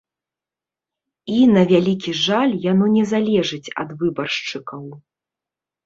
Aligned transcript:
І, 1.33 1.35
на 1.55 1.61
вялікі 1.73 2.11
жаль, 2.25 2.53
яно 2.71 2.85
не 2.97 3.05
залежыць 3.13 3.65
ад 3.87 3.97
выбаршчыкаў. 4.05 4.83